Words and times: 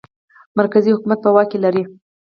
مرکزي 0.59 0.89
حکومت 0.95 1.19
په 1.23 1.29
واک 1.35 1.47
کې 1.51 1.57
لري. 1.65 1.83